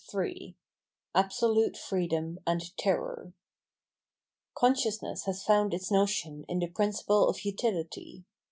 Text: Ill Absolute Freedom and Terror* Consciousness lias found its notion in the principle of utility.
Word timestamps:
Ill 0.15 0.31
Absolute 1.13 1.77
Freedom 1.77 2.39
and 2.47 2.75
Terror* 2.75 3.33
Consciousness 4.55 5.27
lias 5.27 5.43
found 5.43 5.75
its 5.75 5.91
notion 5.91 6.43
in 6.49 6.57
the 6.57 6.65
principle 6.65 7.29
of 7.29 7.45
utility. 7.45 8.23